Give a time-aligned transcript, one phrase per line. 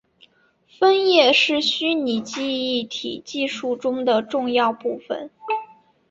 [0.79, 5.29] 分页是虚拟记忆体技术中的重要部份。